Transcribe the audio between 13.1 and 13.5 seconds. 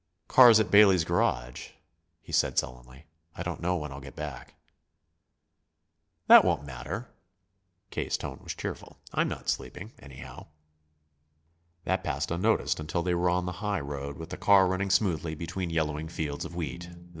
were on